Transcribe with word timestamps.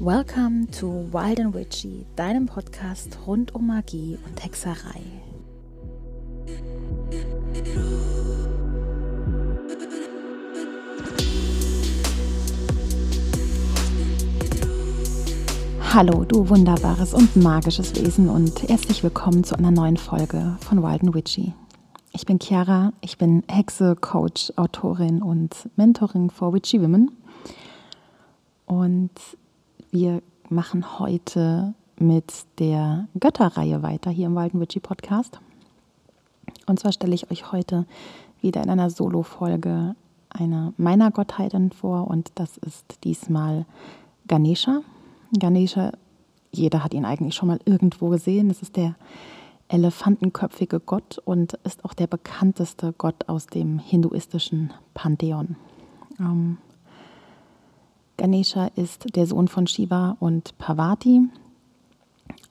Welcome 0.00 0.66
to 0.80 1.08
Wild 1.12 1.38
and 1.38 1.54
Witchy, 1.54 2.04
deinem 2.16 2.46
Podcast 2.46 3.16
rund 3.26 3.54
um 3.54 3.68
Magie 3.68 4.18
und 4.26 4.42
Hexerei. 4.44 5.00
Hallo, 15.92 16.24
du 16.24 16.48
wunderbares 16.48 17.14
und 17.14 17.36
magisches 17.36 17.94
Wesen 17.94 18.28
und 18.28 18.68
herzlich 18.68 19.04
willkommen 19.04 19.44
zu 19.44 19.56
einer 19.56 19.70
neuen 19.70 19.96
Folge 19.96 20.56
von 20.60 20.82
Wild 20.82 21.02
and 21.02 21.14
Witchy. 21.14 21.54
Ich 22.16 22.26
bin 22.26 22.38
Chiara, 22.38 22.92
ich 23.00 23.18
bin 23.18 23.42
Hexe, 23.48 23.96
Coach, 23.96 24.52
Autorin 24.54 25.20
und 25.20 25.68
Mentorin 25.74 26.30
for 26.30 26.52
Witchy 26.54 26.80
Women. 26.80 27.10
Und 28.66 29.10
wir 29.90 30.22
machen 30.48 31.00
heute 31.00 31.74
mit 31.98 32.32
der 32.60 33.08
Götterreihe 33.18 33.82
weiter 33.82 34.12
hier 34.12 34.26
im 34.26 34.36
Walden 34.36 34.60
Witchy 34.60 34.78
Podcast. 34.78 35.40
Und 36.66 36.78
zwar 36.78 36.92
stelle 36.92 37.16
ich 37.16 37.32
euch 37.32 37.50
heute 37.50 37.84
wieder 38.40 38.62
in 38.62 38.70
einer 38.70 38.90
Solo-Folge 38.90 39.96
eine 40.30 40.72
meiner 40.76 41.10
Gottheiten 41.10 41.72
vor 41.72 42.06
und 42.06 42.30
das 42.36 42.58
ist 42.58 43.02
diesmal 43.02 43.66
Ganesha. 44.28 44.82
Ganesha, 45.32 45.90
jeder 46.52 46.84
hat 46.84 46.94
ihn 46.94 47.06
eigentlich 47.06 47.34
schon 47.34 47.48
mal 47.48 47.58
irgendwo 47.64 48.08
gesehen. 48.08 48.50
Das 48.50 48.62
ist 48.62 48.76
der 48.76 48.94
elefantenköpfige 49.74 50.78
Gott 50.78 51.18
und 51.18 51.54
ist 51.64 51.84
auch 51.84 51.94
der 51.94 52.06
bekannteste 52.06 52.94
Gott 52.96 53.28
aus 53.28 53.46
dem 53.48 53.80
hinduistischen 53.80 54.72
Pantheon. 54.94 55.56
Ähm, 56.20 56.58
Ganesha 58.16 58.68
ist 58.76 59.16
der 59.16 59.26
Sohn 59.26 59.48
von 59.48 59.66
Shiva 59.66 60.16
und 60.20 60.56
Parvati 60.58 61.22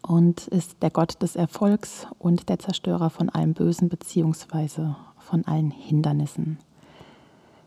und 0.02 0.48
ist 0.50 0.84
der 0.84 0.90
Gott 0.90 1.22
des 1.22 1.38
Erfolgs 1.38 2.08
und 2.20 2.50
der 2.50 2.60
Zerstörer 2.60 3.10
von 3.10 3.30
allem 3.30 3.54
Bösen 3.54 3.88
bzw. 3.88 4.96
von 5.18 5.46
allen 5.46 5.72
Hindernissen. 5.72 6.58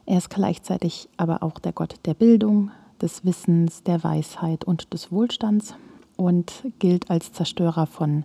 Er 0.05 0.19
ist 0.19 0.29
gleichzeitig 0.29 1.09
aber 1.17 1.43
auch 1.43 1.59
der 1.59 1.73
Gott 1.73 1.95
der 2.05 2.15
Bildung, 2.15 2.71
des 3.01 3.25
Wissens, 3.25 3.83
der 3.83 4.05
Weisheit 4.05 4.65
und 4.65 4.93
des 4.93 5.13
Wohlstands 5.13 5.75
und 6.17 6.65
gilt 6.79 7.11
als 7.11 7.33
Zerstörer 7.33 7.87
von 7.87 8.25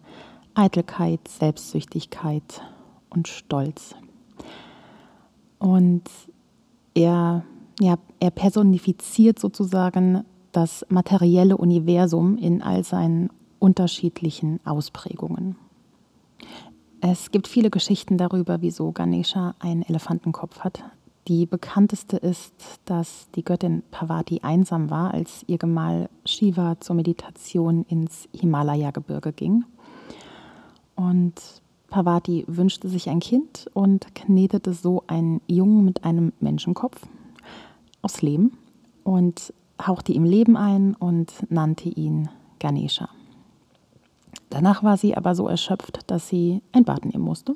Eitelkeit, 0.53 1.27
Selbstsüchtigkeit 1.27 2.61
und 3.09 3.27
Stolz. 3.27 3.95
Und 5.59 6.03
er 6.93 7.43
ja, 7.81 7.97
er 8.19 8.29
personifiziert 8.29 9.39
sozusagen 9.39 10.23
das 10.51 10.85
materielle 10.89 11.57
Universum 11.57 12.37
in 12.37 12.61
all 12.61 12.83
seinen 12.83 13.31
unterschiedlichen 13.57 14.59
Ausprägungen. 14.65 15.55
Es 16.99 17.31
gibt 17.31 17.47
viele 17.47 17.71
Geschichten 17.71 18.19
darüber, 18.19 18.61
wieso 18.61 18.91
Ganesha 18.91 19.55
einen 19.59 19.81
Elefantenkopf 19.81 20.59
hat. 20.59 20.83
Die 21.27 21.47
bekannteste 21.47 22.17
ist, 22.17 22.53
dass 22.85 23.29
die 23.31 23.43
Göttin 23.43 23.81
Parvati 23.89 24.41
einsam 24.43 24.91
war, 24.91 25.11
als 25.11 25.43
ihr 25.47 25.57
Gemahl 25.57 26.07
Shiva 26.25 26.79
zur 26.79 26.95
Meditation 26.95 27.83
ins 27.89 28.29
Himalaya-Gebirge 28.33 29.33
ging. 29.33 29.65
Und 31.01 31.33
Parvati 31.89 32.45
wünschte 32.47 32.87
sich 32.87 33.09
ein 33.09 33.19
Kind 33.19 33.67
und 33.73 34.13
knetete 34.13 34.71
so 34.71 35.03
einen 35.07 35.41
Jungen 35.47 35.83
mit 35.83 36.03
einem 36.03 36.31
Menschenkopf 36.39 37.01
aufs 38.03 38.21
Leben 38.21 38.55
und 39.03 39.51
hauchte 39.81 40.11
ihm 40.11 40.23
Leben 40.23 40.55
ein 40.55 40.93
und 40.93 41.33
nannte 41.49 41.89
ihn 41.89 42.29
Ganesha. 42.59 43.09
Danach 44.51 44.83
war 44.83 44.95
sie 44.95 45.17
aber 45.17 45.33
so 45.33 45.47
erschöpft, 45.47 46.01
dass 46.05 46.29
sie 46.29 46.61
ein 46.71 46.85
Bad 46.85 47.03
nehmen 47.05 47.23
musste. 47.23 47.55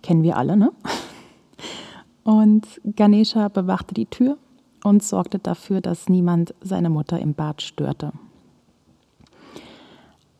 Kennen 0.00 0.22
wir 0.22 0.36
alle, 0.36 0.56
ne? 0.56 0.70
Und 2.22 2.66
Ganesha 2.84 3.48
bewachte 3.48 3.94
die 3.94 4.04
Tür 4.04 4.36
und 4.84 5.02
sorgte 5.02 5.38
dafür, 5.38 5.80
dass 5.80 6.10
niemand 6.10 6.54
seine 6.60 6.90
Mutter 6.90 7.18
im 7.18 7.32
Bad 7.32 7.62
störte. 7.62 8.12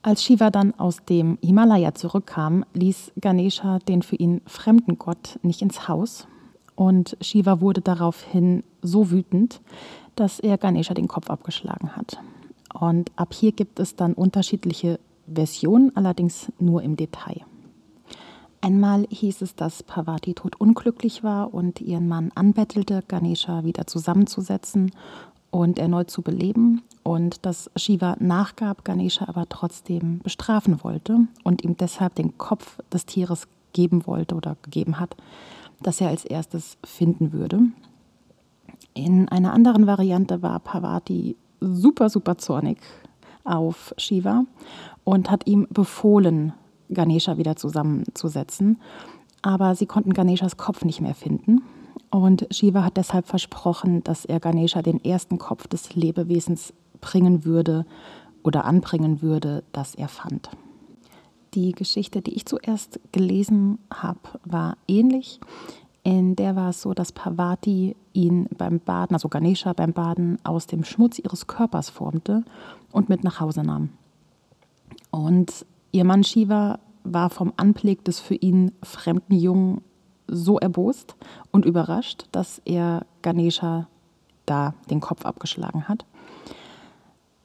Als 0.08 0.24
Shiva 0.24 0.48
dann 0.48 0.72
aus 0.78 1.04
dem 1.04 1.36
Himalaya 1.42 1.94
zurückkam, 1.94 2.64
ließ 2.72 3.12
Ganesha 3.20 3.78
den 3.80 4.00
für 4.00 4.16
ihn 4.16 4.40
fremden 4.46 4.96
Gott 4.96 5.38
nicht 5.42 5.60
ins 5.60 5.86
Haus 5.86 6.26
und 6.76 7.18
Shiva 7.20 7.60
wurde 7.60 7.82
daraufhin 7.82 8.64
so 8.80 9.10
wütend, 9.10 9.60
dass 10.16 10.40
er 10.40 10.56
Ganesha 10.56 10.94
den 10.94 11.08
Kopf 11.08 11.28
abgeschlagen 11.28 11.94
hat. 11.94 12.16
Und 12.72 13.12
ab 13.16 13.34
hier 13.34 13.52
gibt 13.52 13.80
es 13.80 13.96
dann 13.96 14.14
unterschiedliche 14.14 14.98
Versionen, 15.30 15.94
allerdings 15.94 16.50
nur 16.58 16.82
im 16.82 16.96
Detail. 16.96 17.42
Einmal 18.62 19.06
hieß 19.10 19.42
es, 19.42 19.56
dass 19.56 19.82
Parvati 19.82 20.32
totunglücklich 20.32 21.22
war 21.22 21.52
und 21.52 21.82
ihren 21.82 22.08
Mann 22.08 22.32
anbettelte, 22.34 23.04
Ganesha 23.06 23.62
wieder 23.62 23.86
zusammenzusetzen 23.86 24.90
und 25.50 25.78
erneut 25.78 26.10
zu 26.10 26.22
beleben 26.22 26.82
und 27.02 27.44
dass 27.46 27.70
Shiva 27.76 28.16
nachgab, 28.20 28.84
Ganesha 28.84 29.26
aber 29.28 29.48
trotzdem 29.48 30.20
bestrafen 30.20 30.82
wollte 30.84 31.26
und 31.44 31.64
ihm 31.64 31.76
deshalb 31.76 32.14
den 32.14 32.36
Kopf 32.38 32.78
des 32.92 33.06
Tieres 33.06 33.48
geben 33.72 34.06
wollte 34.06 34.34
oder 34.34 34.56
gegeben 34.62 35.00
hat, 35.00 35.16
das 35.80 36.00
er 36.00 36.08
als 36.08 36.24
erstes 36.24 36.76
finden 36.84 37.32
würde. 37.32 37.60
In 38.94 39.28
einer 39.28 39.52
anderen 39.52 39.86
Variante 39.86 40.42
war 40.42 40.58
Parvati 40.60 41.36
super, 41.60 42.10
super 42.10 42.38
zornig 42.38 42.78
auf 43.44 43.94
Shiva 43.96 44.44
und 45.04 45.30
hat 45.30 45.46
ihm 45.46 45.66
befohlen, 45.70 46.52
Ganesha 46.90 47.38
wieder 47.38 47.56
zusammenzusetzen. 47.56 48.80
Aber 49.42 49.74
sie 49.74 49.86
konnten 49.86 50.12
Ganeshas 50.12 50.56
Kopf 50.56 50.84
nicht 50.84 51.00
mehr 51.00 51.14
finden. 51.14 51.62
Und 52.10 52.46
Shiva 52.50 52.84
hat 52.84 52.96
deshalb 52.96 53.26
versprochen, 53.26 54.02
dass 54.02 54.24
er 54.24 54.40
Ganesha 54.40 54.82
den 54.82 55.04
ersten 55.04 55.38
Kopf 55.38 55.66
des 55.66 55.94
Lebewesens 55.94 56.72
bringen 57.00 57.44
würde 57.44 57.84
oder 58.42 58.64
anbringen 58.64 59.20
würde, 59.20 59.62
das 59.72 59.94
er 59.94 60.08
fand. 60.08 60.50
Die 61.54 61.72
Geschichte, 61.72 62.22
die 62.22 62.34
ich 62.34 62.46
zuerst 62.46 63.00
gelesen 63.12 63.78
habe, 63.92 64.20
war 64.44 64.76
ähnlich. 64.86 65.40
In 66.02 66.36
der 66.36 66.56
war 66.56 66.70
es 66.70 66.80
so, 66.80 66.94
dass 66.94 67.12
Parvati 67.12 67.96
ihn 68.12 68.48
beim 68.56 68.80
Baden, 68.80 69.14
also 69.14 69.28
Ganesha 69.28 69.72
beim 69.72 69.92
Baden, 69.92 70.38
aus 70.44 70.66
dem 70.66 70.84
Schmutz 70.84 71.18
ihres 71.18 71.46
Körpers 71.46 71.90
formte 71.90 72.44
und 72.92 73.08
mit 73.08 73.24
nach 73.24 73.40
Hause 73.40 73.62
nahm. 73.62 73.90
Und 75.10 75.66
ihr 75.92 76.04
Mann 76.04 76.24
Shiva 76.24 76.78
war 77.04 77.30
vom 77.30 77.52
Anblick 77.56 78.04
des 78.04 78.20
für 78.20 78.34
ihn 78.34 78.72
fremden 78.82 79.34
Jungen 79.34 79.80
so 80.28 80.58
erbost 80.58 81.16
und 81.50 81.64
überrascht, 81.64 82.26
dass 82.32 82.60
er 82.64 83.06
Ganesha 83.22 83.88
da 84.46 84.74
den 84.90 85.00
Kopf 85.00 85.24
abgeschlagen 85.24 85.88
hat. 85.88 86.04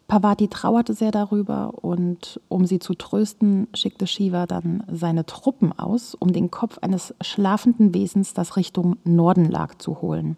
Parvati 0.08 0.48
trauerte 0.48 0.94
sehr 0.94 1.12
darüber 1.12 1.74
und 1.84 2.40
um 2.50 2.66
sie 2.66 2.80
zu 2.80 2.94
trösten, 2.94 3.68
schickte 3.74 4.06
Shiva 4.06 4.46
dann 4.46 4.84
seine 4.92 5.26
Truppen 5.26 5.78
aus, 5.78 6.14
um 6.14 6.32
den 6.34 6.52
Kopf 6.52 6.78
eines 6.80 7.16
schlafenden 7.22 7.94
Wesens, 7.94 8.34
das 8.34 8.56
Richtung 8.56 8.98
Norden 9.06 9.50
lag, 9.50 9.76
zu 9.80 10.02
holen. 10.02 10.38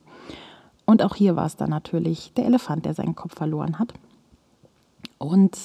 Und 0.86 1.04
auch 1.04 1.16
hier 1.16 1.36
war 1.36 1.48
es 1.48 1.58
dann 1.58 1.72
natürlich 1.72 2.32
der 2.38 2.46
Elefant, 2.46 2.86
der 2.86 2.94
seinen 2.94 3.16
Kopf 3.16 3.36
verloren 3.36 3.80
hat. 3.80 3.94
Und 5.18 5.58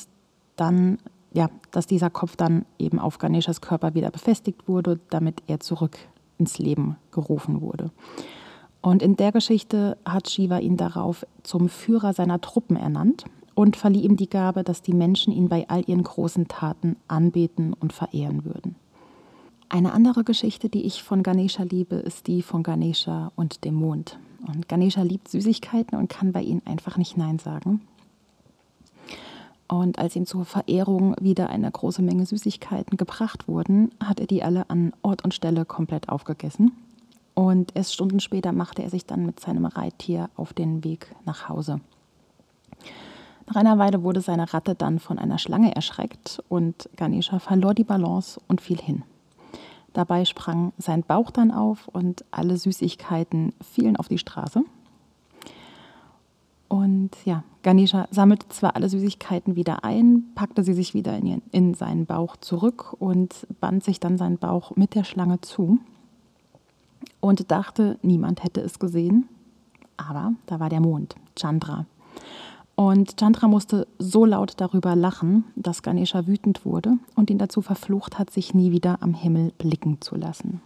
dann, 0.57 0.99
ja, 1.33 1.49
dass 1.71 1.87
dieser 1.87 2.11
Kopf 2.11 2.37
dann 2.37 2.65
eben 2.79 2.99
auf 2.99 3.19
Ganeshas 3.19 3.61
Körper 3.61 3.95
wieder 3.95 4.11
befestigt 4.11 4.67
wurde, 4.67 4.99
damit 5.11 5.43
er 5.47 5.61
zurück 5.61 5.99
ins 6.41 6.59
Leben 6.59 6.97
gerufen 7.13 7.61
wurde. 7.61 7.91
Und 8.83 9.03
in 9.03 9.17
der 9.17 9.31
Geschichte 9.31 9.99
hat 10.05 10.31
Shiva 10.31 10.59
ihn 10.59 10.77
darauf 10.77 11.27
zum 11.43 11.69
Führer 11.69 12.15
seiner 12.15 12.41
Truppen 12.41 12.77
ernannt 12.77 13.25
und 13.55 13.77
verlieh 13.77 14.03
ihm 14.03 14.17
die 14.17 14.31
Gabe, 14.31 14.65
dass 14.65 14.81
die 14.81 14.95
Menschen 14.95 15.33
ihn 15.33 15.49
bei 15.49 15.69
all 15.69 15.83
ihren 15.87 16.03
großen 16.03 16.49
Taten 16.49 16.97
anbeten 17.09 17.75
und 17.75 17.93
verehren 17.93 18.45
würden. 18.45 18.77
Eine 19.69 19.93
andere 19.93 20.25
Geschichte, 20.25 20.69
die 20.69 20.85
ich 20.85 21.03
von 21.03 21.23
Ganesha 21.23 21.63
liebe, 21.63 21.97
ist 21.97 22.27
die 22.27 22.43
von 22.43 22.63
Ganesha 22.63 23.31
und 23.37 23.65
dem 23.65 23.75
Mond. 23.75 24.19
Und 24.47 24.69
Ganesha 24.69 25.03
liebt 25.03 25.29
Süßigkeiten 25.29 25.97
und 25.97 26.09
kann 26.09 26.33
bei 26.33 26.43
ihnen 26.43 26.63
einfach 26.65 26.97
nicht 26.97 27.17
Nein 27.17 27.39
sagen. 27.39 27.83
Und 29.71 30.01
als 30.01 30.17
ihm 30.17 30.27
zur 30.27 30.45
Verehrung 30.45 31.15
wieder 31.21 31.49
eine 31.49 31.71
große 31.71 32.03
Menge 32.03 32.27
Süßigkeiten 32.27 32.97
gebracht 32.97 33.47
wurden, 33.47 33.93
hat 34.03 34.19
er 34.19 34.27
die 34.27 34.43
alle 34.43 34.69
an 34.69 34.93
Ort 35.03 35.23
und 35.23 35.33
Stelle 35.33 35.65
komplett 35.65 36.09
aufgegessen. 36.09 36.73
Und 37.35 37.71
erst 37.77 37.95
Stunden 37.95 38.19
später 38.19 38.51
machte 38.51 38.83
er 38.83 38.91
sich 38.91 39.07
dann 39.07 39.25
mit 39.25 39.39
seinem 39.39 39.67
Reittier 39.67 40.29
auf 40.35 40.53
den 40.53 40.83
Weg 40.83 41.15
nach 41.25 41.49
Hause. 41.49 41.81
Nach 43.47 43.55
einer 43.55 43.79
Weile 43.79 44.03
wurde 44.03 44.21
seine 44.21 44.53
Ratte 44.53 44.75
dann 44.75 44.99
von 44.99 45.21
einer 45.21 45.39
Schlange 45.39 45.73
erschreckt 45.73 46.43
und 46.49 46.89
Ganesha 46.97 47.39
verlor 47.39 47.73
die 47.73 47.85
Balance 47.85 48.41
und 48.49 48.61
fiel 48.61 48.79
hin. 48.79 49.05
Dabei 49.93 50.25
sprang 50.25 50.73
sein 50.79 51.05
Bauch 51.05 51.31
dann 51.31 51.53
auf 51.53 51.87
und 51.87 52.25
alle 52.33 52.57
Süßigkeiten 52.57 53.53
fielen 53.63 53.97
auf 53.97 54.09
die 54.09 54.19
Straße. 54.19 54.65
Und 56.71 57.11
ja, 57.25 57.43
Ganesha 57.65 58.07
sammelte 58.13 58.49
zwar 58.49 58.77
alle 58.77 58.89
Süßigkeiten 58.89 59.57
wieder 59.57 59.83
ein, 59.83 60.23
packte 60.37 60.63
sie 60.63 60.73
sich 60.73 60.95
wieder 60.95 61.19
in, 61.19 61.27
ihren, 61.27 61.43
in 61.51 61.75
seinen 61.75 62.07
Bauch 62.07 62.37
zurück 62.37 62.95
und 63.01 63.45
band 63.59 63.83
sich 63.83 63.99
dann 63.99 64.17
seinen 64.17 64.39
Bauch 64.39 64.77
mit 64.77 64.95
der 64.95 65.03
Schlange 65.03 65.41
zu 65.41 65.81
und 67.19 67.51
dachte, 67.51 67.99
niemand 68.03 68.45
hätte 68.45 68.61
es 68.61 68.79
gesehen. 68.79 69.29
Aber 69.97 70.33
da 70.47 70.61
war 70.61 70.69
der 70.69 70.79
Mond, 70.79 71.17
Chandra. 71.35 71.87
Und 72.77 73.19
Chandra 73.19 73.49
musste 73.49 73.89
so 73.99 74.25
laut 74.25 74.53
darüber 74.59 74.95
lachen, 74.95 75.47
dass 75.57 75.83
Ganesha 75.83 76.29
wütend 76.29 76.65
wurde 76.65 76.99
und 77.17 77.31
ihn 77.31 77.39
dazu 77.39 77.63
verflucht 77.63 78.17
hat, 78.17 78.31
sich 78.31 78.55
nie 78.55 78.71
wieder 78.71 79.03
am 79.03 79.15
Himmel 79.15 79.53
blicken 79.59 80.01
zu 80.01 80.15
lassen. 80.15 80.63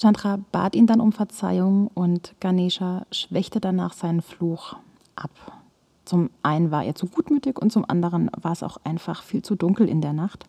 Chandra 0.00 0.38
bat 0.50 0.74
ihn 0.74 0.86
dann 0.86 1.00
um 1.00 1.12
Verzeihung 1.12 1.88
und 1.88 2.34
Ganesha 2.40 3.04
schwächte 3.12 3.60
danach 3.60 3.92
seinen 3.92 4.22
Fluch 4.22 4.76
ab. 5.14 5.30
Zum 6.06 6.30
einen 6.42 6.70
war 6.70 6.84
er 6.84 6.94
zu 6.94 7.06
gutmütig 7.06 7.58
und 7.58 7.70
zum 7.70 7.84
anderen 7.86 8.30
war 8.40 8.52
es 8.52 8.62
auch 8.62 8.78
einfach 8.82 9.22
viel 9.22 9.42
zu 9.42 9.56
dunkel 9.56 9.88
in 9.88 10.00
der 10.00 10.14
Nacht. 10.14 10.46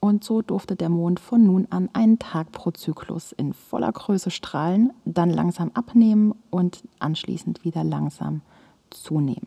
Und 0.00 0.24
so 0.24 0.40
durfte 0.40 0.76
der 0.76 0.88
Mond 0.88 1.20
von 1.20 1.44
nun 1.44 1.66
an 1.68 1.90
einen 1.92 2.18
Tag 2.18 2.52
pro 2.52 2.70
Zyklus 2.70 3.32
in 3.32 3.52
voller 3.52 3.92
Größe 3.92 4.30
strahlen, 4.30 4.94
dann 5.04 5.28
langsam 5.28 5.72
abnehmen 5.74 6.34
und 6.50 6.82
anschließend 6.98 7.64
wieder 7.64 7.84
langsam 7.84 8.40
zunehmen. 8.88 9.46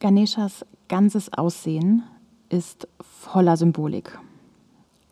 Ganeshas 0.00 0.66
ganzes 0.88 1.32
Aussehen 1.32 2.02
ist 2.50 2.88
voller 3.00 3.56
Symbolik. 3.56 4.18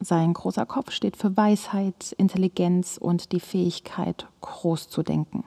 Sein 0.01 0.35
großer 0.35 0.67
Kopf 0.67 0.93
steht 0.93 1.17
für 1.17 1.37
Weisheit, 1.37 2.13
Intelligenz 2.19 2.99
und 3.01 3.33
die 3.33 3.41
Fähigkeit, 3.41 4.27
groß 4.41 4.89
zu 4.89 5.03
denken. 5.03 5.45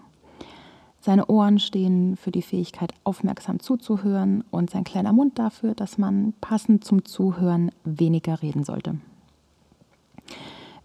Seine 1.01 1.27
Ohren 1.27 1.59
stehen 1.59 2.17
für 2.17 2.31
die 2.31 2.41
Fähigkeit, 2.41 2.93
aufmerksam 3.03 3.59
zuzuhören 3.59 4.43
und 4.51 4.69
sein 4.69 4.83
kleiner 4.83 5.13
Mund 5.13 5.39
dafür, 5.39 5.73
dass 5.75 5.97
man 5.97 6.33
passend 6.41 6.83
zum 6.83 7.05
Zuhören 7.05 7.71
weniger 7.85 8.41
reden 8.41 8.63
sollte. 8.63 8.99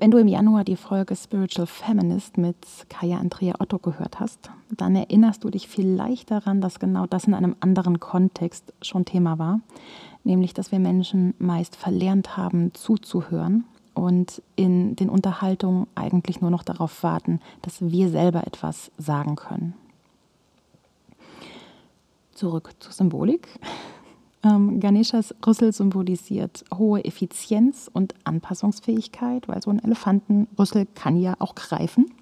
Wenn 0.04 0.10
du 0.10 0.18
im 0.18 0.28
Januar 0.28 0.64
die 0.64 0.76
Folge 0.76 1.16
Spiritual 1.16 1.66
Feminist 1.66 2.36
mit 2.36 2.58
Kaya 2.90 3.16
Andrea 3.16 3.54
Otto 3.58 3.78
gehört 3.78 4.20
hast, 4.20 4.50
dann 4.68 4.94
erinnerst 4.94 5.42
du 5.42 5.48
dich 5.48 5.66
vielleicht 5.66 6.30
daran, 6.30 6.60
dass 6.60 6.78
genau 6.78 7.06
das 7.06 7.24
in 7.24 7.32
einem 7.32 7.56
anderen 7.60 8.00
Kontext 8.00 8.74
schon 8.82 9.06
Thema 9.06 9.38
war, 9.38 9.60
nämlich 10.22 10.52
dass 10.52 10.72
wir 10.72 10.78
Menschen 10.78 11.32
meist 11.38 11.74
verlernt 11.74 12.36
haben 12.36 12.74
zuzuhören 12.74 13.64
und 13.94 14.42
in 14.56 14.94
den 14.94 15.08
Unterhaltungen 15.08 15.86
eigentlich 15.94 16.42
nur 16.42 16.50
noch 16.50 16.64
darauf 16.64 17.02
warten, 17.02 17.40
dass 17.62 17.80
wir 17.80 18.10
selber 18.10 18.46
etwas 18.46 18.90
sagen 18.98 19.36
können. 19.36 19.72
Zurück 22.34 22.72
zur 22.78 22.92
Symbolik. 22.92 23.48
Ähm, 24.44 24.78
Ganeshas 24.78 25.34
Rüssel 25.46 25.72
symbolisiert 25.72 26.64
hohe 26.74 27.04
Effizienz 27.04 27.90
und 27.92 28.14
Anpassungsfähigkeit, 28.24 29.48
weil 29.48 29.62
so 29.62 29.70
ein 29.70 29.82
Elefantenrüssel 29.82 30.86
kann 30.94 31.16
ja 31.16 31.34
auch 31.38 31.54
greifen. 31.54 32.12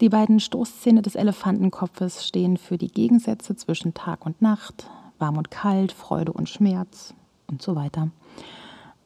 Die 0.00 0.08
beiden 0.08 0.40
Stoßzähne 0.40 1.02
des 1.02 1.14
Elefantenkopfes 1.14 2.26
stehen 2.26 2.56
für 2.56 2.76
die 2.76 2.88
Gegensätze 2.88 3.54
zwischen 3.54 3.94
Tag 3.94 4.26
und 4.26 4.42
Nacht, 4.42 4.90
warm 5.18 5.38
und 5.38 5.52
kalt, 5.52 5.92
Freude 5.92 6.32
und 6.32 6.48
Schmerz 6.48 7.14
und 7.46 7.62
so 7.62 7.76
weiter. 7.76 8.10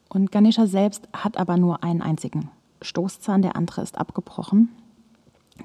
Und 0.09 0.33
Ganesha 0.33 0.67
selbst 0.67 1.07
hat 1.13 1.37
aber 1.37 1.59
nur 1.59 1.85
einen 1.85 2.01
einzigen 2.01 2.51
Stoßzahn, 2.81 3.43
der 3.43 3.57
andere 3.57 3.83
ist 3.83 3.99
abgebrochen. 3.99 4.71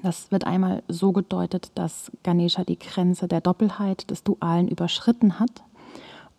Das 0.02 0.30
wird 0.30 0.44
einmal 0.46 0.82
so 0.88 1.12
gedeutet, 1.12 1.72
dass 1.76 2.12
Ganesha 2.22 2.64
die 2.64 2.78
Grenze 2.78 3.26
der 3.26 3.40
Doppelheit 3.40 4.10
des 4.10 4.24
Dualen 4.24 4.68
überschritten 4.68 5.38
hat 5.38 5.62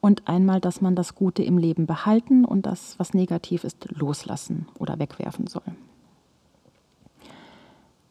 und 0.05 0.27
einmal, 0.27 0.61
dass 0.61 0.81
man 0.81 0.95
das 0.95 1.15
Gute 1.15 1.41
im 1.41 1.57
Leben 1.57 1.87
behalten 1.87 2.45
und 2.45 2.67
das, 2.67 2.99
was 2.99 3.15
negativ 3.15 3.63
ist, 3.63 3.87
loslassen 3.89 4.67
oder 4.77 4.99
wegwerfen 4.99 5.47
soll. 5.47 5.63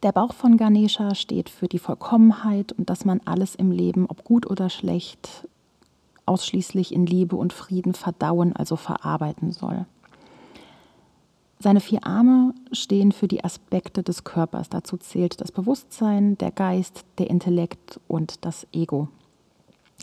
Der 0.03 0.11
Bauch 0.11 0.33
von 0.33 0.57
Ganesha 0.57 1.15
steht 1.15 1.49
für 1.49 1.69
die 1.69 1.79
Vollkommenheit 1.79 2.73
und 2.73 2.91
dass 2.91 3.05
man 3.05 3.21
alles 3.27 3.55
im 3.55 3.71
Leben, 3.71 4.07
ob 4.09 4.25
gut 4.25 4.51
oder 4.51 4.71
schlecht, 4.71 5.47
ausschließlich 6.27 6.93
in 6.93 7.07
Liebe 7.07 7.37
und 7.37 7.53
Frieden 7.53 7.95
verdauen, 7.95 8.57
also 8.57 8.75
verarbeiten 8.75 9.53
soll. 9.53 9.87
Seine 11.61 11.79
vier 11.79 12.05
Arme 12.05 12.55
stehen 12.73 13.13
für 13.13 13.29
die 13.29 13.45
Aspekte 13.45 14.03
des 14.03 14.25
Körpers. 14.25 14.69
Dazu 14.69 14.97
zählt 14.97 15.41
das 15.41 15.53
Bewusstsein, 15.53 16.37
der 16.39 16.51
Geist, 16.51 17.05
der 17.19 17.31
Intellekt 17.31 18.01
und 18.09 18.45
das 18.45 18.67
Ego. 18.73 19.11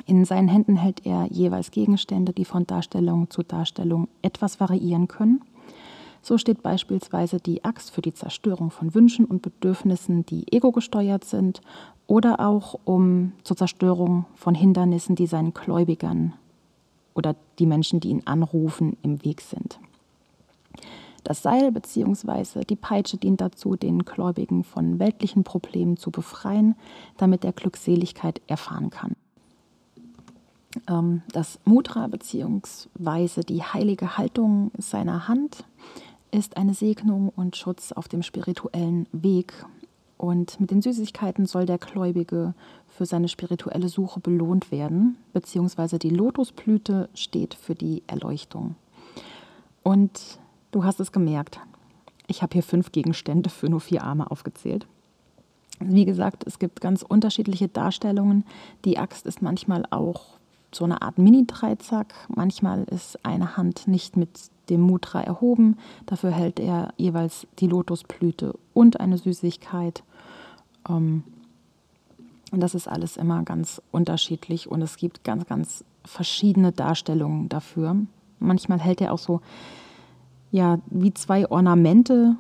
In 0.06 0.26
seinen 0.26 0.48
Händen 0.48 0.76
hält 0.76 1.06
er 1.06 1.28
jeweils 1.28 1.72
Gegenstände, 1.72 2.34
die 2.34 2.46
von 2.46 2.66
Darstellung 2.66 3.30
zu 3.30 3.44
Darstellung 3.44 4.08
etwas 4.22 4.60
variieren 4.60 5.08
können. 5.08 5.42
So 6.22 6.38
steht 6.38 6.62
beispielsweise 6.62 7.40
die 7.40 7.64
Axt 7.64 7.92
für 7.92 8.02
die 8.02 8.14
Zerstörung 8.14 8.70
von 8.70 8.94
Wünschen 8.94 9.26
und 9.26 9.42
Bedürfnissen, 9.42 10.26
die 10.26 10.52
ego-gesteuert 10.54 11.24
sind, 11.26 11.62
oder 12.08 12.40
auch 12.40 12.80
um 12.84 13.32
zur 13.44 13.58
Zerstörung 13.58 14.26
von 14.36 14.54
Hindernissen, 14.54 15.16
die 15.16 15.28
seinen 15.28 15.54
Gläubigern 15.54 16.34
oder 17.14 17.36
die 17.60 17.66
Menschen, 17.66 18.00
die 18.00 18.10
ihn 18.10 18.24
anrufen, 18.26 18.98
im 19.02 19.24
Weg 19.24 19.42
sind. 19.42 19.80
Das 21.24 21.42
Seil 21.42 21.72
bzw. 21.72 22.66
die 22.66 22.76
Peitsche 22.76 23.18
dient 23.18 23.42
dazu, 23.42 23.76
den 23.76 24.06
Gläubigen 24.06 24.64
von 24.64 25.00
weltlichen 25.00 25.44
Problemen 25.44 25.98
zu 25.98 26.12
befreien, 26.12 26.76
damit 27.18 27.46
er 27.46 27.54
Glückseligkeit 27.54 28.42
erfahren 28.48 28.90
kann. 28.90 29.16
Ähm, 30.88 31.22
das 31.32 31.60
Mudra 31.66 32.08
bzw. 32.08 33.42
die 33.44 33.64
heilige 33.64 34.18
Haltung 34.18 34.72
seiner 34.78 35.28
Hand 35.28 35.64
ist 36.32 36.58
eine 36.58 36.74
Segnung 36.74 37.30
und 37.36 37.58
Schutz 37.58 37.92
auf 37.92 38.08
dem 38.08 38.24
spirituellen 38.24 39.08
Weg. 39.12 39.54
Und 40.18 40.60
mit 40.60 40.72
den 40.72 40.82
Süßigkeiten 40.82 41.46
soll 41.46 41.66
der 41.66 41.78
Gläubige 41.78 42.54
für 42.88 43.06
seine 43.06 43.28
spirituelle 43.28 43.90
Suche 43.90 44.20
belohnt 44.20 44.72
werden, 44.72 45.18
beziehungsweise 45.34 45.98
die 45.98 46.12
Lotusblüte 46.12 47.10
steht 47.16 47.56
für 47.56 47.76
die 47.76 48.04
Erleuchtung. 48.08 48.76
Und 49.84 50.40
du 50.72 50.84
hast 50.84 51.00
es 51.00 51.12
gemerkt, 51.12 51.60
ich 52.28 52.42
habe 52.42 52.54
hier 52.54 52.64
fünf 52.64 52.92
Gegenstände 52.92 53.50
für 53.50 53.68
nur 53.68 53.82
vier 53.82 54.04
Arme 54.04 54.30
aufgezählt. 54.30 54.86
Wie 55.80 56.06
gesagt, 56.06 56.44
es 56.46 56.60
gibt 56.60 56.80
ganz 56.80 57.02
unterschiedliche 57.02 57.68
Darstellungen. 57.68 58.46
Die 58.86 59.00
Axt 59.00 59.26
ist 59.26 59.42
manchmal 59.42 59.86
auch 59.90 60.40
so 60.74 60.86
eine 60.86 61.02
Art 61.02 61.18
Mini-Dreizack. 61.18 62.14
Manchmal 62.30 62.84
ist 62.84 63.26
eine 63.26 63.58
Hand 63.58 63.88
nicht 63.88 64.18
mit 64.18 64.30
dem 64.70 64.82
Mudra 64.82 65.22
erhoben. 65.22 65.78
Dafür 66.06 66.32
hält 66.32 66.60
er 66.60 66.94
jeweils 66.98 67.48
die 67.60 67.68
Lotusblüte 67.68 68.58
und 68.74 69.00
eine 69.00 69.18
Süßigkeit. 69.18 70.04
Ähm, 70.88 71.24
und 72.52 72.60
das 72.60 72.76
ist 72.76 72.88
alles 72.88 73.18
immer 73.18 73.44
ganz 73.44 73.82
unterschiedlich 73.92 74.70
und 74.70 74.82
es 74.82 74.98
gibt 74.98 75.24
ganz, 75.24 75.46
ganz 75.46 75.86
verschiedene 76.04 76.72
Darstellungen 76.72 77.48
dafür. 77.50 77.96
Manchmal 78.40 78.80
hält 78.80 79.02
er 79.02 79.14
auch 79.14 79.20
so, 79.20 79.42
ja, 80.52 80.80
wie 80.88 81.14
zwei 81.14 81.50
Ornamente 81.50 82.36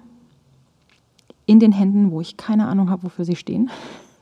in 1.45 1.59
den 1.59 1.71
Händen, 1.71 2.11
wo 2.11 2.21
ich 2.21 2.37
keine 2.37 2.67
Ahnung 2.67 2.89
habe, 2.89 3.03
wofür 3.03 3.25
sie 3.25 3.35
stehen. 3.35 3.69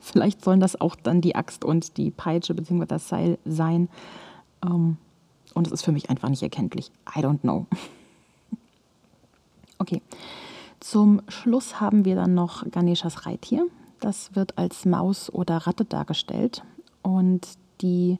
Vielleicht 0.00 0.42
sollen 0.42 0.60
das 0.60 0.80
auch 0.80 0.96
dann 0.96 1.20
die 1.20 1.36
Axt 1.36 1.64
und 1.64 1.96
die 1.96 2.10
Peitsche 2.10 2.54
bzw. 2.54 2.86
das 2.86 3.08
Seil 3.08 3.38
sein. 3.44 3.88
Ähm, 4.64 4.96
und 5.54 5.66
es 5.66 5.72
ist 5.72 5.84
für 5.84 5.92
mich 5.92 6.10
einfach 6.10 6.28
nicht 6.28 6.42
erkenntlich. 6.42 6.90
I 7.16 7.20
don't 7.20 7.40
know. 7.40 7.66
Okay. 9.78 10.02
Zum 10.78 11.22
Schluss 11.28 11.80
haben 11.80 12.04
wir 12.04 12.14
dann 12.14 12.34
noch 12.34 12.70
Ganeshas 12.70 13.24
Reittier. 13.24 13.66
Das 13.98 14.36
wird 14.36 14.58
als 14.58 14.84
Maus 14.84 15.32
oder 15.32 15.56
Ratte 15.56 15.86
dargestellt 15.86 16.62
und 17.02 17.48
die 17.80 18.18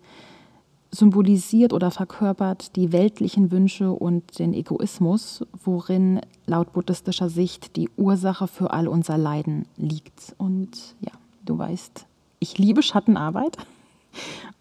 symbolisiert 0.90 1.72
oder 1.72 1.90
verkörpert 1.90 2.76
die 2.76 2.92
weltlichen 2.92 3.50
Wünsche 3.50 3.92
und 3.92 4.38
den 4.38 4.52
Egoismus, 4.54 5.44
worin 5.64 6.20
laut 6.46 6.72
buddhistischer 6.72 7.28
Sicht 7.28 7.76
die 7.76 7.88
Ursache 7.96 8.48
für 8.48 8.72
all 8.72 8.88
unser 8.88 9.16
Leiden 9.16 9.66
liegt. 9.76 10.34
Und 10.36 10.96
ja, 11.00 11.12
Du 11.50 11.58
weißt, 11.58 12.06
ich 12.38 12.58
liebe 12.58 12.80
Schattenarbeit. 12.80 13.56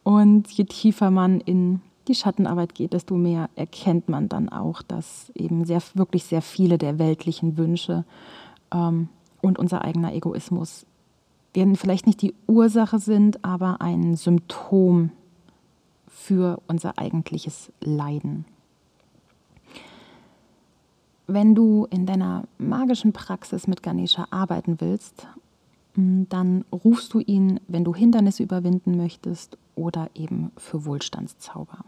Und 0.01 0.49
je 0.49 0.63
tiefer 0.63 1.11
man 1.11 1.39
in 1.39 1.81
die 2.07 2.15
Schattenarbeit 2.15 2.73
geht, 2.73 2.93
desto 2.93 3.13
mehr 3.13 3.47
erkennt 3.55 4.09
man 4.09 4.27
dann 4.27 4.49
auch, 4.49 4.81
dass 4.81 5.31
eben 5.35 5.65
sehr, 5.65 5.83
wirklich 5.93 6.23
sehr 6.23 6.41
viele 6.41 6.79
der 6.79 6.97
weltlichen 6.97 7.57
Wünsche 7.57 8.05
ähm, 8.73 9.09
und 9.43 9.59
unser 9.59 9.83
eigener 9.83 10.15
Egoismus 10.15 10.87
werden 11.53 11.75
vielleicht 11.75 12.07
nicht 12.07 12.23
die 12.23 12.33
Ursache 12.47 12.97
sind, 12.97 13.45
aber 13.45 13.81
ein 13.81 14.15
Symptom 14.15 15.11
für 16.07 16.59
unser 16.65 16.97
eigentliches 16.97 17.71
Leiden. 17.81 18.45
Wenn 21.27 21.53
du 21.53 21.85
in 21.91 22.07
deiner 22.07 22.45
magischen 22.57 23.13
Praxis 23.13 23.67
mit 23.67 23.83
Ganesha 23.83 24.25
arbeiten 24.31 24.81
willst 24.81 25.27
dann 26.29 26.65
rufst 26.71 27.13
du 27.13 27.19
ihn, 27.19 27.59
wenn 27.67 27.83
du 27.83 27.95
Hindernisse 27.95 28.43
überwinden 28.43 28.97
möchtest 28.97 29.57
oder 29.75 30.09
eben 30.15 30.51
für 30.57 30.85
Wohlstandszauber. 30.85 31.79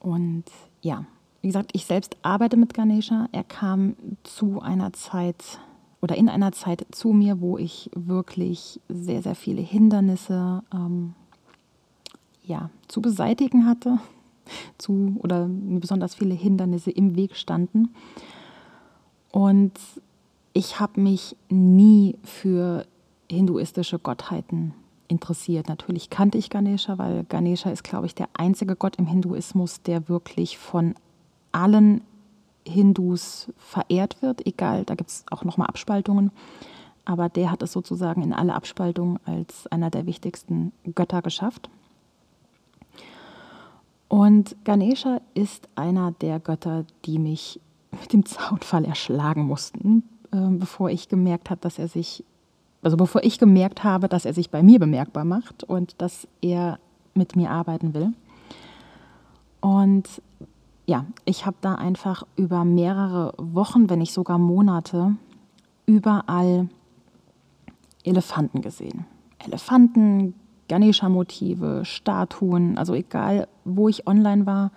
Und 0.00 0.44
ja, 0.82 1.04
wie 1.40 1.48
gesagt, 1.48 1.70
ich 1.74 1.84
selbst 1.86 2.16
arbeite 2.22 2.56
mit 2.56 2.74
Ganesha. 2.74 3.28
Er 3.32 3.44
kam 3.44 3.96
zu 4.24 4.60
einer 4.60 4.92
Zeit 4.92 5.60
oder 6.00 6.16
in 6.16 6.28
einer 6.28 6.52
Zeit 6.52 6.86
zu 6.90 7.12
mir, 7.12 7.40
wo 7.40 7.58
ich 7.58 7.90
wirklich 7.94 8.80
sehr, 8.88 9.22
sehr 9.22 9.34
viele 9.34 9.62
Hindernisse 9.62 10.62
ähm, 10.72 11.14
ja, 12.44 12.70
zu 12.88 13.00
beseitigen 13.00 13.66
hatte, 13.66 13.98
zu 14.78 15.16
oder 15.18 15.48
besonders 15.48 16.14
viele 16.14 16.34
Hindernisse 16.34 16.90
im 16.90 17.16
Weg 17.16 17.36
standen. 17.36 17.94
Und 19.32 19.72
ich 20.56 20.80
habe 20.80 20.98
mich 21.02 21.36
nie 21.50 22.16
für 22.24 22.86
hinduistische 23.30 23.98
Gottheiten 23.98 24.72
interessiert. 25.06 25.68
Natürlich 25.68 26.08
kannte 26.08 26.38
ich 26.38 26.48
Ganesha, 26.48 26.96
weil 26.96 27.24
Ganesha 27.24 27.68
ist, 27.68 27.84
glaube 27.84 28.06
ich, 28.06 28.14
der 28.14 28.30
einzige 28.32 28.74
Gott 28.74 28.96
im 28.96 29.06
Hinduismus, 29.06 29.82
der 29.82 30.08
wirklich 30.08 30.56
von 30.56 30.94
allen 31.52 32.00
Hindus 32.66 33.52
verehrt 33.58 34.22
wird, 34.22 34.46
egal, 34.46 34.84
da 34.84 34.94
gibt 34.94 35.10
es 35.10 35.26
auch 35.30 35.44
nochmal 35.44 35.68
Abspaltungen, 35.68 36.32
aber 37.04 37.28
der 37.28 37.50
hat 37.50 37.62
es 37.62 37.72
sozusagen 37.72 38.22
in 38.22 38.32
alle 38.32 38.54
Abspaltungen 38.54 39.18
als 39.26 39.66
einer 39.66 39.90
der 39.90 40.06
wichtigsten 40.06 40.72
Götter 40.94 41.20
geschafft. 41.20 41.68
Und 44.08 44.56
Ganesha 44.64 45.20
ist 45.34 45.68
einer 45.74 46.12
der 46.12 46.40
Götter, 46.40 46.86
die 47.04 47.18
mich 47.18 47.60
mit 47.90 48.14
dem 48.14 48.24
Zaunfall 48.24 48.86
erschlagen 48.86 49.42
mussten, 49.42 50.02
bevor 50.52 50.90
ich 50.90 51.08
gemerkt 51.08 51.50
habe, 51.50 51.60
dass 51.60 51.78
er 51.78 51.88
sich, 51.88 52.24
also 52.82 52.96
bevor 52.96 53.22
ich 53.24 53.38
gemerkt 53.38 53.84
habe, 53.84 54.08
dass 54.08 54.24
er 54.24 54.34
sich 54.34 54.50
bei 54.50 54.62
mir 54.62 54.78
bemerkbar 54.78 55.24
macht 55.24 55.64
und 55.64 56.00
dass 56.00 56.28
er 56.40 56.78
mit 57.14 57.36
mir 57.36 57.50
arbeiten 57.50 57.94
will. 57.94 58.12
Und 59.60 60.22
ja, 60.86 61.04
ich 61.24 61.46
habe 61.46 61.56
da 61.60 61.74
einfach 61.74 62.24
über 62.36 62.64
mehrere 62.64 63.34
Wochen, 63.38 63.90
wenn 63.90 63.98
nicht 63.98 64.12
sogar 64.12 64.38
Monate, 64.38 65.16
überall 65.86 66.68
Elefanten 68.04 68.62
gesehen. 68.62 69.04
Elefanten, 69.38 70.34
Ganesha-Motive, 70.68 71.84
Statuen, 71.84 72.78
also 72.78 72.94
egal, 72.94 73.48
wo 73.64 73.88
ich 73.88 74.06
online 74.06 74.46
war, 74.46 74.70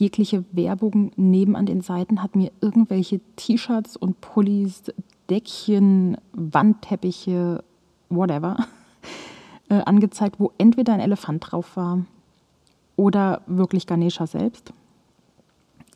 jegliche 0.00 0.44
Werbung 0.52 1.12
neben 1.16 1.54
an 1.54 1.66
den 1.66 1.82
Seiten 1.82 2.22
hat 2.22 2.34
mir 2.34 2.50
irgendwelche 2.60 3.20
T-Shirts 3.36 3.96
und 3.96 4.20
Pullis, 4.20 4.82
Deckchen, 5.28 6.16
Wandteppiche, 6.32 7.62
whatever, 8.08 8.56
äh, 9.68 9.82
angezeigt, 9.82 10.40
wo 10.40 10.52
entweder 10.58 10.94
ein 10.94 11.00
Elefant 11.00 11.52
drauf 11.52 11.76
war 11.76 12.04
oder 12.96 13.42
wirklich 13.46 13.86
Ganesha 13.86 14.26
selbst. 14.26 14.72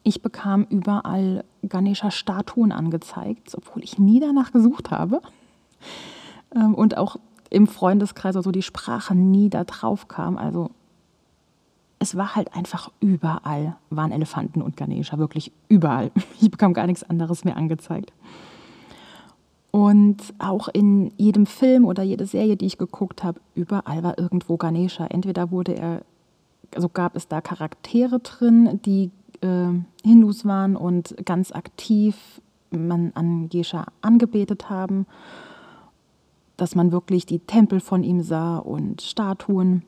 Ich 0.04 0.22
bekam 0.22 0.66
überall 0.68 1.44
Ganesha-Statuen 1.62 2.72
angezeigt, 2.72 3.54
obwohl 3.56 3.82
ich 3.82 3.98
nie 3.98 4.20
danach 4.20 4.52
gesucht 4.52 4.90
habe. 4.90 5.22
Ähm, 6.54 6.74
und 6.74 6.98
auch 6.98 7.16
im 7.50 7.66
Freundeskreis, 7.66 8.36
also 8.36 8.50
die 8.50 8.62
Sprache 8.62 9.14
nie 9.14 9.48
da 9.48 9.64
drauf 9.64 10.08
kam. 10.08 10.36
Also 10.36 10.70
es 12.04 12.18
war 12.18 12.34
halt 12.36 12.54
einfach 12.54 12.90
überall 13.00 13.76
waren 13.88 14.12
Elefanten 14.12 14.60
und 14.60 14.76
Ganesha, 14.76 15.16
wirklich 15.16 15.52
überall. 15.68 16.12
Ich 16.40 16.50
bekam 16.50 16.74
gar 16.74 16.86
nichts 16.86 17.02
anderes 17.02 17.44
mehr 17.44 17.56
angezeigt. 17.56 18.12
Und 19.70 20.18
auch 20.38 20.68
in 20.68 21.12
jedem 21.16 21.46
Film 21.46 21.86
oder 21.86 22.02
jede 22.02 22.26
Serie, 22.26 22.56
die 22.56 22.66
ich 22.66 22.76
geguckt 22.76 23.24
habe, 23.24 23.40
überall 23.54 24.02
war 24.02 24.18
irgendwo 24.18 24.58
Ganesha. 24.58 25.06
Entweder 25.06 25.50
wurde 25.50 25.78
er, 25.78 26.02
also 26.74 26.90
gab 26.90 27.16
es 27.16 27.26
da 27.26 27.40
Charaktere 27.40 28.18
drin, 28.20 28.80
die 28.84 29.10
äh, 29.40 29.70
Hindus 30.06 30.44
waren 30.44 30.76
und 30.76 31.16
ganz 31.24 31.52
aktiv 31.52 32.42
man 32.70 33.12
an 33.14 33.48
Gesha 33.48 33.86
angebetet 34.02 34.68
haben, 34.68 35.06
dass 36.58 36.74
man 36.74 36.92
wirklich 36.92 37.24
die 37.24 37.38
Tempel 37.38 37.80
von 37.80 38.04
ihm 38.04 38.20
sah 38.20 38.58
und 38.58 39.00
Statuen. 39.00 39.84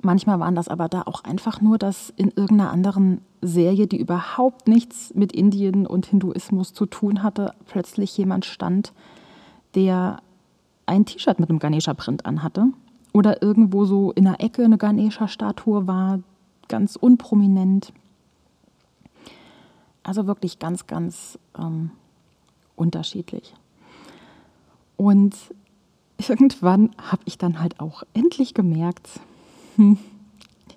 Manchmal 0.00 0.38
waren 0.38 0.54
das 0.54 0.68
aber 0.68 0.88
da 0.88 1.02
auch 1.02 1.24
einfach 1.24 1.60
nur, 1.60 1.76
dass 1.76 2.10
in 2.16 2.28
irgendeiner 2.28 2.70
anderen 2.70 3.20
Serie, 3.42 3.88
die 3.88 3.98
überhaupt 3.98 4.68
nichts 4.68 5.12
mit 5.14 5.32
Indien 5.32 5.86
und 5.86 6.06
Hinduismus 6.06 6.72
zu 6.72 6.86
tun 6.86 7.22
hatte, 7.22 7.52
plötzlich 7.66 8.16
jemand 8.16 8.44
stand, 8.44 8.92
der 9.74 10.20
ein 10.86 11.04
T-Shirt 11.04 11.40
mit 11.40 11.50
einem 11.50 11.58
Ganesha-Print 11.58 12.26
anhatte. 12.26 12.68
Oder 13.12 13.42
irgendwo 13.42 13.84
so 13.84 14.12
in 14.12 14.24
der 14.24 14.40
Ecke 14.40 14.64
eine 14.64 14.78
Ganesha-Statue 14.78 15.86
war, 15.86 16.20
ganz 16.68 16.94
unprominent. 16.96 17.92
Also 20.04 20.26
wirklich 20.26 20.58
ganz, 20.58 20.86
ganz 20.86 21.38
ähm, 21.58 21.90
unterschiedlich. 22.76 23.54
Und 24.96 25.34
irgendwann 26.18 26.90
habe 26.98 27.22
ich 27.24 27.38
dann 27.38 27.60
halt 27.60 27.80
auch 27.80 28.02
endlich 28.14 28.54
gemerkt, 28.54 29.20
hm, 29.78 29.96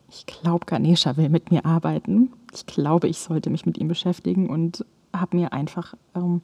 ich 0.09 0.25
glaube, 0.27 0.65
Ganesha 0.67 1.17
will 1.17 1.29
mit 1.29 1.51
mir 1.51 1.65
arbeiten. 1.65 2.31
Ich 2.53 2.65
glaube, 2.67 3.07
ich 3.07 3.17
sollte 3.17 3.49
mich 3.49 3.65
mit 3.65 3.77
ihm 3.77 3.87
beschäftigen 3.87 4.47
und 4.47 4.85
habe 5.11 5.37
mir 5.37 5.53
einfach, 5.53 5.95
ähm, 6.15 6.41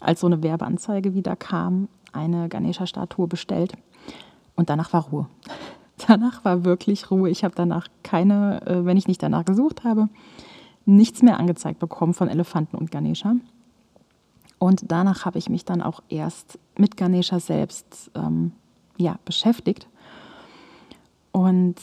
als 0.00 0.20
so 0.20 0.26
eine 0.26 0.42
Werbeanzeige 0.42 1.14
wieder 1.14 1.34
kam, 1.34 1.88
eine 2.12 2.48
Ganesha-Statue 2.48 3.26
bestellt. 3.26 3.72
Und 4.54 4.68
danach 4.68 4.92
war 4.92 5.08
Ruhe. 5.08 5.26
Danach 6.06 6.44
war 6.44 6.64
wirklich 6.64 7.10
Ruhe. 7.10 7.30
Ich 7.30 7.44
habe 7.44 7.54
danach 7.54 7.86
keine, 8.02 8.66
äh, 8.66 8.84
wenn 8.84 8.96
ich 8.96 9.06
nicht 9.06 9.22
danach 9.22 9.44
gesucht 9.44 9.84
habe, 9.84 10.08
nichts 10.84 11.22
mehr 11.22 11.38
angezeigt 11.38 11.78
bekommen 11.78 12.14
von 12.14 12.28
Elefanten 12.28 12.76
und 12.76 12.90
Ganesha. 12.90 13.36
Und 14.58 14.90
danach 14.90 15.24
habe 15.24 15.38
ich 15.38 15.48
mich 15.48 15.64
dann 15.64 15.80
auch 15.80 16.02
erst 16.08 16.58
mit 16.76 16.96
Ganesha 16.96 17.38
selbst 17.38 18.10
ähm, 18.16 18.50
ja, 18.96 19.18
beschäftigt. 19.24 19.86
Und 21.34 21.76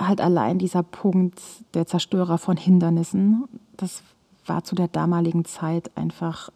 halt 0.00 0.20
allein 0.20 0.58
dieser 0.58 0.82
Punkt 0.82 1.40
der 1.74 1.86
Zerstörer 1.86 2.38
von 2.38 2.56
Hindernissen, 2.56 3.44
das 3.76 4.02
war 4.46 4.64
zu 4.64 4.74
der 4.74 4.88
damaligen 4.88 5.44
Zeit 5.44 5.90
einfach, 5.94 6.50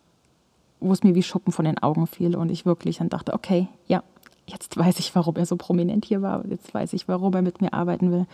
wo 0.80 0.92
es 0.92 1.04
mir 1.04 1.14
wie 1.14 1.22
Schuppen 1.22 1.52
von 1.52 1.64
den 1.64 1.78
Augen 1.78 2.06
fiel 2.06 2.34
und 2.34 2.50
ich 2.50 2.66
wirklich 2.66 2.98
dann 2.98 3.08
dachte, 3.08 3.34
okay, 3.34 3.68
ja, 3.86 4.02
jetzt 4.46 4.76
weiß 4.76 4.98
ich, 4.98 5.14
warum 5.14 5.36
er 5.36 5.46
so 5.46 5.56
prominent 5.56 6.04
hier 6.04 6.22
war, 6.22 6.44
jetzt 6.46 6.72
weiß 6.74 6.94
ich, 6.94 7.06
warum 7.06 7.34
er 7.34 7.42
mit 7.42 7.60
mir 7.60 7.72
arbeiten 7.72 8.10
will 8.10 8.26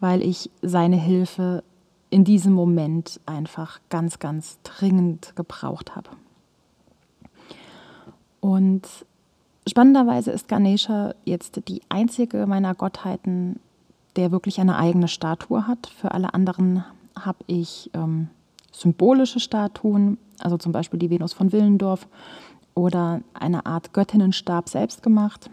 weil 0.00 0.22
ich 0.22 0.50
seine 0.62 0.96
Hilfe 0.96 1.62
in 2.10 2.24
diesem 2.24 2.52
Moment 2.52 3.20
einfach 3.26 3.80
ganz, 3.90 4.18
ganz 4.18 4.58
dringend 4.62 5.34
gebraucht 5.36 5.94
habe. 5.96 6.10
Und 8.40 8.86
spannenderweise 9.68 10.30
ist 10.30 10.48
Ganesha 10.48 11.14
jetzt 11.24 11.68
die 11.68 11.82
einzige 11.88 12.46
meiner 12.46 12.74
Gottheiten, 12.74 13.60
der 14.16 14.32
wirklich 14.32 14.60
eine 14.60 14.76
eigene 14.76 15.08
Statue 15.08 15.66
hat. 15.66 15.86
Für 15.86 16.12
alle 16.12 16.34
anderen 16.34 16.84
habe 17.18 17.38
ich 17.46 17.90
ähm, 17.94 18.28
symbolische 18.72 19.40
Statuen, 19.40 20.18
also 20.40 20.56
zum 20.56 20.72
Beispiel 20.72 20.98
die 20.98 21.10
Venus 21.10 21.32
von 21.32 21.52
Willendorf 21.52 22.06
oder 22.74 23.20
eine 23.34 23.66
Art 23.66 23.92
Göttinnenstab 23.92 24.68
selbst 24.68 25.02
gemacht. 25.02 25.50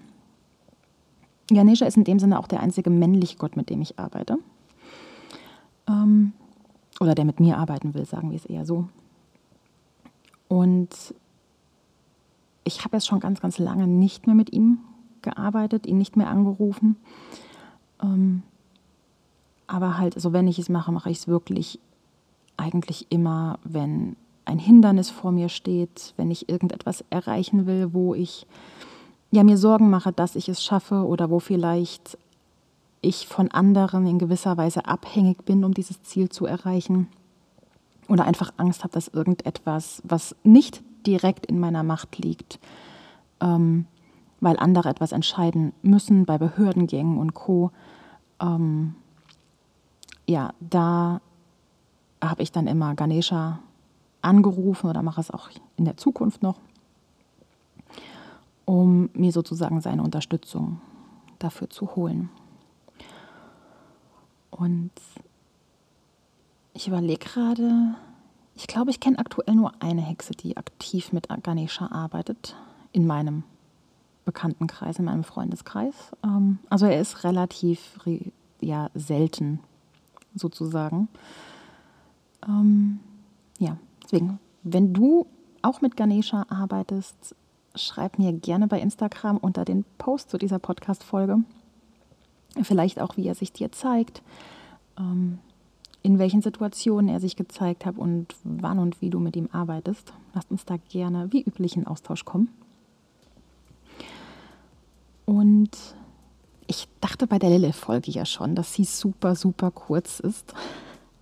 Ganesha 1.48 1.86
ist 1.86 1.98
in 1.98 2.03
dem 2.03 2.19
Sinne 2.19 2.39
auch 2.39 2.48
der 2.48 2.60
einzige 2.60 2.89
männliche 2.89 3.38
Gott, 3.38 3.55
mit 3.55 3.69
dem 3.69 3.81
ich 3.81 4.00
arbeite. 4.00 4.38
Ähm, 5.88 6.34
oder 7.00 7.15
der 7.15 7.25
mit 7.25 7.39
mir 7.39 7.57
arbeiten 7.57 7.93
will, 7.93 8.05
sagen 8.05 8.31
wir 8.31 8.38
es 8.38 8.45
eher 8.45 8.65
so. 8.65 8.88
Und 10.48 10.89
ich 12.65 12.84
habe 12.84 12.98
jetzt 12.98 13.07
schon 13.07 13.22
ganz, 13.22 13.39
ganz 13.39 13.57
lange 13.60 13.88
nicht 13.88 14.27
mehr 14.27 14.36
mit 14.36 14.51
ihm 14.51 14.79
gearbeitet, 15.22 15.86
ihn 15.88 15.98
nicht 15.98 16.17
mehr 16.17 16.29
angerufen. 16.29 16.98
Ähm, 18.03 18.43
aber 19.67 19.98
halt, 19.98 20.15
also 20.15 20.34
wenn 20.34 20.48
ich 20.48 20.60
es 20.60 20.67
mache, 20.67 20.91
mache 20.91 21.10
ich 21.10 21.19
es 21.19 21.27
wirklich 21.27 21.79
eigentlich 22.57 23.07
immer, 23.10 23.60
wenn 23.63 24.15
ein 24.45 24.60
Hindernis 24.60 25.10
vor 25.10 25.31
mir 25.31 25.50
steht, 25.50 26.13
wenn 26.17 26.31
ich 26.31 26.50
irgendetwas 26.50 27.03
erreichen 27.10 27.65
will, 27.65 27.93
wo 27.93 28.13
ich 28.13 28.45
ja, 29.31 29.43
mir 29.43 29.57
Sorgen 29.57 29.89
mache, 29.89 30.12
dass 30.12 30.36
ich 30.36 30.50
es 30.50 30.63
schaffe 30.63 31.05
oder 31.05 31.29
wo 31.29 31.39
vielleicht 31.39 32.17
ich 33.01 33.27
von 33.27 33.51
anderen 33.51 34.07
in 34.07 34.19
gewisser 34.19 34.57
Weise 34.57 34.86
abhängig 34.86 35.43
bin, 35.45 35.63
um 35.63 35.74
dieses 35.74 36.01
Ziel 36.03 36.29
zu 36.29 36.45
erreichen. 36.45 37.07
Oder 38.07 38.25
einfach 38.25 38.53
Angst 38.57 38.84
habe, 38.84 38.93
dass 38.93 39.07
irgendetwas, 39.07 40.01
was 40.05 40.36
nicht 40.43 40.84
direkt 41.05 41.45
in 41.45 41.59
meiner 41.59 41.83
Macht 41.83 42.17
liegt, 42.17 42.59
ähm, 43.41 43.85
weil 44.39 44.57
andere 44.57 44.89
etwas 44.89 45.12
entscheiden 45.12 45.74
müssen 45.81 46.25
bei 46.25 46.38
Behördengängen 46.38 47.17
und 47.17 47.33
Co. 47.33 47.71
Ähm, 48.39 48.95
ja, 50.27 50.53
da 50.59 51.21
habe 52.21 52.43
ich 52.43 52.51
dann 52.51 52.67
immer 52.67 52.95
Ganesha 52.95 53.59
angerufen 54.21 54.89
oder 54.89 55.03
mache 55.03 55.21
es 55.21 55.31
auch 55.31 55.50
in 55.77 55.85
der 55.85 55.97
Zukunft 55.97 56.41
noch, 56.41 56.59
um 58.65 59.09
mir 59.13 59.31
sozusagen 59.31 59.81
seine 59.81 60.01
Unterstützung 60.01 60.81
dafür 61.39 61.69
zu 61.69 61.95
holen. 61.95 62.29
Und 64.50 64.91
ich 66.74 66.88
überlege 66.88 67.24
gerade, 67.25 67.95
ich 68.55 68.67
glaube, 68.67 68.91
ich 68.91 69.00
kenne 69.00 69.19
aktuell 69.19 69.55
nur 69.55 69.74
eine 69.79 70.01
Hexe, 70.01 70.31
die 70.31 70.57
aktiv 70.57 71.12
mit 71.12 71.27
Ganesha 71.43 71.88
arbeitet 71.88 72.55
in 72.91 73.05
meinem 73.05 73.43
Bekanntenkreis, 74.24 74.97
in 74.97 75.05
meinem 75.05 75.24
Freundeskreis. 75.24 75.93
Ähm, 76.24 76.59
also 76.69 76.85
er 76.85 77.00
ist 77.00 77.24
relativ 77.24 78.00
ja, 78.62 78.89
selten 78.95 79.59
sozusagen. 80.33 81.09
Ähm, 82.47 83.00
ja, 83.59 83.77
deswegen, 84.03 84.39
wenn 84.63 84.93
du 84.93 85.27
auch 85.62 85.81
mit 85.81 85.97
Ganesha 85.97 86.45
arbeitest, 86.50 87.35
schreib 87.75 88.19
mir 88.19 88.31
gerne 88.33 88.67
bei 88.67 88.79
Instagram 88.79 89.38
unter 89.38 89.65
den 89.65 89.83
Post 89.97 90.29
zu 90.29 90.38
dieser 90.38 90.59
Podcast-Folge. 90.59 91.39
Vielleicht 92.63 93.01
auch, 93.01 93.17
wie 93.17 93.27
er 93.27 93.35
sich 93.35 93.51
dir 93.51 93.71
zeigt, 93.71 94.21
ähm, 94.97 95.39
in 96.05 96.19
welchen 96.19 96.43
Situationen 96.43 97.09
er 97.09 97.19
sich 97.19 97.35
gezeigt 97.35 97.83
hat 97.83 97.97
und 97.97 98.27
wann 98.43 98.77
und 98.77 99.01
wie 99.01 99.09
du 99.09 99.19
mit 99.19 99.35
ihm 99.35 99.50
arbeitest. 99.51 100.13
Lasst 100.35 100.51
uns 100.51 100.63
da 100.63 100.77
gerne 100.77 101.33
wie 101.33 101.41
üblich 101.41 101.75
in 101.75 101.88
Austausch 101.88 102.25
kommen. 102.25 102.50
Und 105.25 105.71
ich 106.67 106.88
dachte 107.01 107.25
bei 107.25 107.39
der 107.39 107.50
Lilith-Folge 107.50 108.12
ja 108.12 108.24
schon, 108.25 108.53
dass 108.53 108.71
sie 108.74 108.83
super, 108.83 109.35
super 109.35 109.71
kurz 109.71 110.19
ist. 110.19 110.53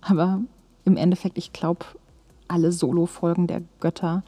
Aber 0.02 0.42
im 0.84 0.98
Endeffekt, 0.98 1.38
ich 1.38 1.54
glaube, 1.54 1.86
alle 2.46 2.70
Solo-Folgen 2.70 3.46
der 3.46 3.62
Götter, 3.80 4.22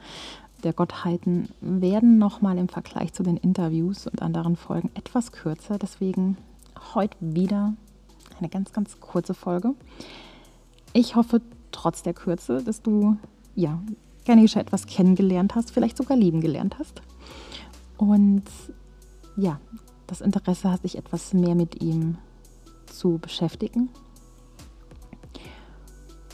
der 0.64 0.72
Gottheiten 0.72 1.50
werden 1.60 2.16
nochmal 2.16 2.56
im 2.56 2.70
Vergleich 2.70 3.12
zu 3.12 3.22
den 3.22 3.36
Interviews 3.36 4.06
und 4.06 4.22
anderen 4.22 4.56
Folgen 4.56 4.90
etwas 4.94 5.32
kürzer. 5.32 5.78
Deswegen 5.78 6.38
heute 6.94 7.18
wieder 7.20 7.75
eine 8.38 8.48
ganz, 8.48 8.72
ganz 8.72 8.98
kurze 9.00 9.34
Folge. 9.34 9.75
Ich 10.96 11.14
hoffe 11.14 11.42
trotz 11.72 12.02
der 12.02 12.14
Kürze, 12.14 12.62
dass 12.62 12.80
du 12.80 13.18
ja 13.54 13.82
Ganesha 14.24 14.60
etwas 14.60 14.86
kennengelernt 14.86 15.54
hast, 15.54 15.70
vielleicht 15.70 15.98
sogar 15.98 16.16
lieben 16.16 16.40
gelernt 16.40 16.78
hast. 16.78 17.02
Und 17.98 18.44
ja, 19.36 19.60
das 20.06 20.22
Interesse 20.22 20.72
hat, 20.72 20.80
sich 20.80 20.96
etwas 20.96 21.34
mehr 21.34 21.54
mit 21.54 21.82
ihm 21.82 22.16
zu 22.86 23.18
beschäftigen. 23.18 23.90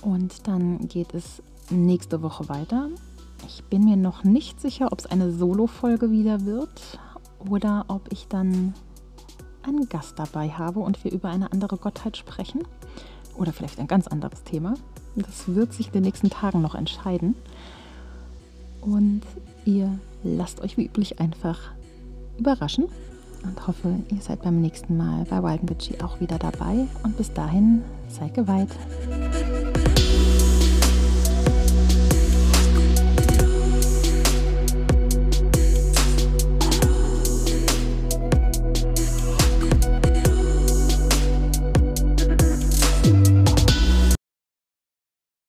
Und 0.00 0.46
dann 0.46 0.86
geht 0.86 1.12
es 1.12 1.42
nächste 1.70 2.22
Woche 2.22 2.48
weiter. 2.48 2.88
Ich 3.48 3.64
bin 3.64 3.84
mir 3.84 3.96
noch 3.96 4.22
nicht 4.22 4.60
sicher, 4.60 4.92
ob 4.92 5.00
es 5.00 5.06
eine 5.06 5.32
Solo-Folge 5.32 6.12
wieder 6.12 6.44
wird 6.44 7.00
oder 7.50 7.86
ob 7.88 8.12
ich 8.12 8.28
dann 8.28 8.74
einen 9.64 9.88
Gast 9.88 10.20
dabei 10.20 10.50
habe 10.50 10.78
und 10.78 11.02
wir 11.02 11.10
über 11.10 11.30
eine 11.30 11.50
andere 11.50 11.78
Gottheit 11.78 12.16
sprechen. 12.16 12.62
Oder 13.36 13.52
vielleicht 13.52 13.78
ein 13.78 13.86
ganz 13.86 14.06
anderes 14.06 14.44
Thema. 14.44 14.74
Das 15.16 15.54
wird 15.54 15.72
sich 15.72 15.88
in 15.88 15.92
den 15.92 16.02
nächsten 16.02 16.30
Tagen 16.30 16.62
noch 16.62 16.74
entscheiden. 16.74 17.34
Und 18.80 19.22
ihr 19.64 19.98
lasst 20.22 20.60
euch 20.60 20.76
wie 20.76 20.86
üblich 20.86 21.20
einfach 21.20 21.58
überraschen 22.38 22.88
und 23.44 23.66
hoffe, 23.66 23.96
ihr 24.10 24.20
seid 24.20 24.42
beim 24.42 24.60
nächsten 24.60 24.96
Mal 24.96 25.24
bei 25.28 25.42
Wild 25.42 25.68
Witchy 25.68 26.00
auch 26.02 26.20
wieder 26.20 26.38
dabei. 26.38 26.86
Und 27.02 27.16
bis 27.16 27.32
dahin, 27.32 27.82
seid 28.08 28.34
geweiht. 28.34 28.70